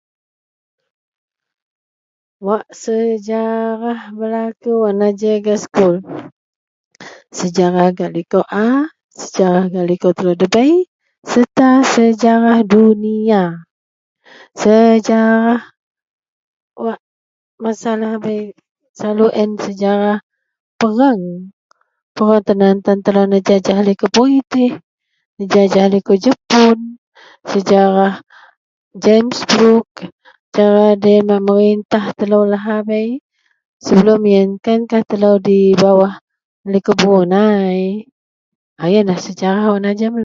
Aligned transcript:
Wak 2.45 2.65
sejarah 2.83 4.01
belaku 4.17 4.71
wak 4.83 4.93
najer 4.99 5.37
gak 5.45 5.61
sekul, 5.63 5.95
sejarah 7.29 7.87
gak 7.97 8.09
likou 8.17 8.41
a, 8.49 8.89
sejarah 9.21 9.69
gak 9.69 9.85
likou 9.89 10.09
telou 10.17 10.33
debei 10.33 10.89
sereta 11.29 11.85
sejarah 11.85 12.65
duniya. 12.65 13.61
Sejarah 14.57 15.61
wak 16.81 16.97
masa 17.61 17.93
lahabei 17.93 18.57
selalu 18.97 19.29
a 19.29 19.37
yen 19.37 19.51
sejarah 19.61 20.17
pereng, 20.81 21.53
pereng 22.17 22.41
tan 22.41 22.61
an 22.65 22.77
tan 22.81 22.97
telou 23.05 23.29
nejajah 23.29 23.85
likou 23.85 24.09
Britih, 24.09 24.81
nejajah 25.37 25.93
likou 25.93 26.17
Jepun, 26.17 26.97
sejarah 27.45 28.25
James 28.97 29.37
Brook 29.45 30.09
cara 30.51 30.99
deloyen 30.99 31.23
memerintah 31.31 32.11
telou 32.11 32.43
lahabei. 32.43 33.23
Sebelum 33.79 34.19
yen 34.27 34.49
kan 34.59 34.83
kah 34.83 34.99
telou 35.07 35.39
di 35.39 35.71
bawah 35.79 36.19
likou 36.67 36.91
Brunei. 36.91 38.03
A 38.75 38.91
yenlah 38.91 39.15
sejarah 39.21 39.71
wak 39.71 39.79
najer 39.79 40.11
me. 40.11 40.19